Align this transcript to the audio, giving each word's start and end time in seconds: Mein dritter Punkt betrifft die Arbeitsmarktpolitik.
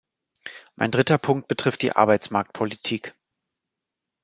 Mein 0.75 0.89
dritter 0.89 1.19
Punkt 1.19 1.47
betrifft 1.47 1.83
die 1.83 1.91
Arbeitsmarktpolitik. 1.95 3.13